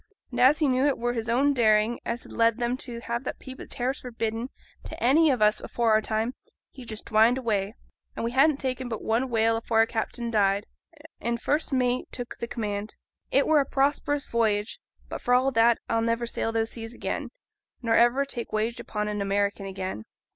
And 0.31 0.39
as 0.39 0.57
he 0.57 0.67
knew 0.67 0.87
it 0.87 0.97
were 0.97 1.13
his 1.13 1.29
own 1.29 1.53
daring 1.53 1.99
as 2.07 2.23
had 2.23 2.31
led 2.31 2.59
him 2.59 2.75
to 2.77 3.01
have 3.01 3.23
that 3.23 3.37
peep 3.37 3.59
at 3.59 3.69
terrors 3.69 3.99
forbidden 4.01 4.49
to 4.85 5.03
any 5.03 5.31
on 5.31 5.43
us 5.43 5.59
afore 5.59 5.91
our 5.91 6.01
time, 6.01 6.33
he 6.71 6.83
just 6.85 7.05
dwined 7.05 7.37
away, 7.37 7.75
and 8.15 8.25
we 8.25 8.31
hadn't 8.31 8.57
taken 8.57 8.89
but 8.89 9.03
one 9.03 9.29
whale 9.29 9.57
afore 9.57 9.77
our 9.77 9.85
captain 9.85 10.31
died, 10.31 10.65
and 11.19 11.39
first 11.39 11.71
mate 11.71 12.07
took 12.11 12.35
th' 12.39 12.49
command. 12.49 12.95
It 13.29 13.45
were 13.45 13.59
a 13.59 13.63
prosperous 13.67 14.25
voyage; 14.25 14.79
but, 15.07 15.21
for 15.21 15.35
all 15.35 15.51
that, 15.51 15.77
I'll 15.87 16.01
never 16.01 16.25
sail 16.25 16.51
those 16.51 16.71
seas 16.71 16.95
again, 16.95 17.29
nor 17.83 17.93
ever 17.93 18.25
take 18.25 18.51
wage 18.51 18.79
aboard 18.79 19.07
an 19.07 19.21
American 19.21 19.67
again.' 19.67 20.05